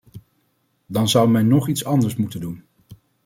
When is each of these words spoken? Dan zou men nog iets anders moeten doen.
Dan 0.85 1.09
zou 1.09 1.29
men 1.29 1.47
nog 1.47 1.67
iets 1.69 1.85
anders 1.85 2.15
moeten 2.15 2.39
doen. 2.39 2.63